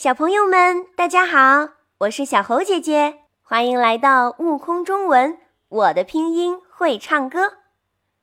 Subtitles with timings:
[0.00, 5.38] 小朋友们，大家好，我是小猴姐姐，欢迎来到悟空中文。
[5.68, 7.58] 我的拼音会唱歌，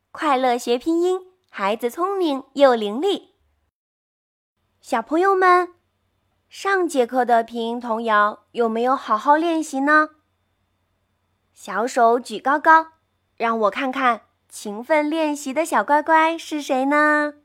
[0.10, 1.20] 快乐学拼音，
[1.52, 3.28] 孩子聪明又伶俐。
[4.82, 5.76] 小朋友们，
[6.50, 10.10] 上节课的拼音童谣有没有好好练习呢？
[11.54, 12.88] 小手举高高，
[13.36, 17.36] 让我看看勤奋练习的小乖乖是谁呢？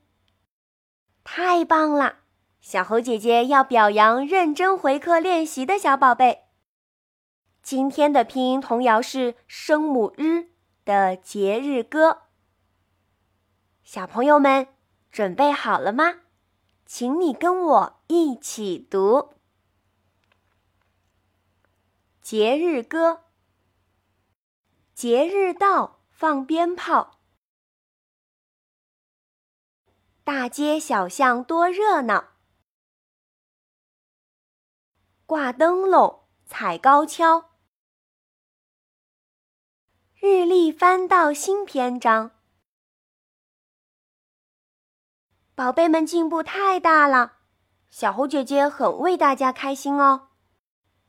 [1.22, 2.20] 太棒了！
[2.62, 6.44] 小猴姐姐要表扬认真回课练习的小宝贝。
[7.60, 10.50] 今天的拼音童谣是声母日
[10.84, 12.22] 的节日歌。
[13.82, 14.68] 小朋友们
[15.10, 16.20] 准备好了吗？
[16.86, 19.34] 请你跟我一起读
[22.20, 23.24] 节日歌。
[24.94, 27.18] 节日到，放鞭炮，
[30.22, 32.31] 大街小巷多热闹。
[35.24, 37.44] 挂灯笼，踩高跷，
[40.20, 42.32] 日历翻到新篇章。
[45.54, 47.38] 宝贝们进步太大了，
[47.88, 50.30] 小猴姐姐很为大家开心哦。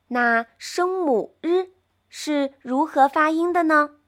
[0.07, 1.73] 那声母日
[2.07, 4.01] 是如何发音的呢？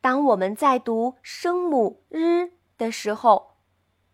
[0.00, 3.56] 当我们在读声母日的时候，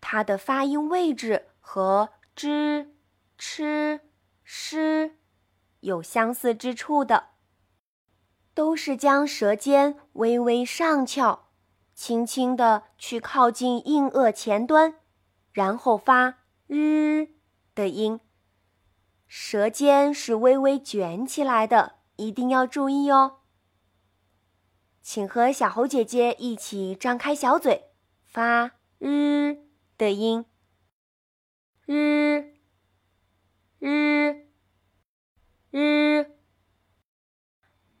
[0.01, 2.87] 它的发音位置和 zh、
[3.37, 3.99] ch。
[4.43, 5.17] 诗
[5.79, 7.29] 有相似之处的，
[8.53, 11.49] 都是将舌尖微微上翘，
[11.93, 14.95] 轻轻的去靠近硬腭前端，
[15.51, 17.29] 然后发日
[17.73, 18.19] 的音。
[19.27, 23.39] 舌尖是微微卷起来的，一定要注意哦。
[25.01, 27.91] 请和小猴姐姐一起张开小嘴，
[28.23, 29.57] 发日
[29.97, 30.45] 的音。
[31.85, 32.52] 日。
[33.85, 34.47] 日，
[35.69, 36.25] 日，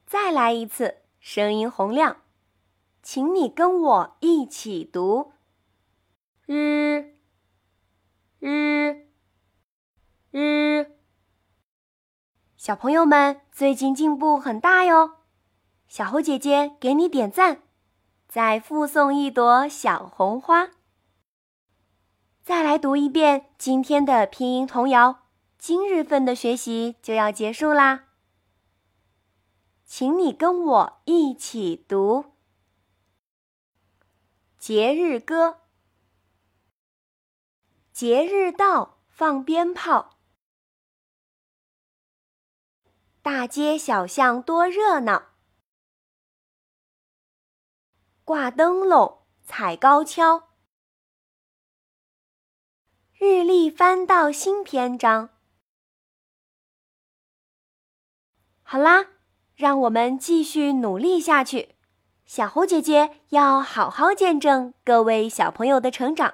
[0.05, 2.21] 再来一次，声音洪亮，
[3.01, 5.33] 请你跟我一起读。
[6.45, 7.17] 日，
[8.39, 9.07] 日，
[10.31, 10.91] 日。
[12.55, 15.17] 小朋友们最近进步很大哟，
[15.89, 17.61] 小猴姐姐给你点赞，
[18.29, 20.69] 再附送一朵小红花。
[22.41, 25.22] 再来读一遍今天的拼音童谣。
[25.65, 28.09] 今日份的学习就要结束啦，
[29.85, 32.33] 请你跟我一起读。
[34.57, 35.61] 节日歌。
[37.93, 40.17] 节日到，放鞭炮，
[43.21, 45.29] 大街小巷多热闹，
[48.25, 50.49] 挂灯笼，踩高跷，
[53.13, 55.32] 日历翻到新篇章。
[58.73, 59.05] 好啦，
[59.55, 61.75] 让我们继续努力下去。
[62.25, 66.33] 小猴姐姐要好好见证各位小朋友的成长。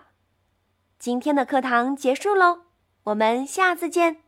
[0.98, 2.60] 今天的课堂结束喽，
[3.04, 4.22] 我们下次见。